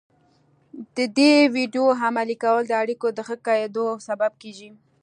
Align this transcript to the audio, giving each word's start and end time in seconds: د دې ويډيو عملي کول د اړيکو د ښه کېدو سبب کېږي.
د 0.95 0.97
دې 1.17 1.33
ويډيو 1.55 1.85
عملي 2.01 2.35
کول 2.43 2.63
د 2.67 2.71
اړيکو 2.81 3.07
د 3.13 3.19
ښه 3.27 3.35
کېدو 3.45 3.85
سبب 4.07 4.31
کېږي. 4.41 4.69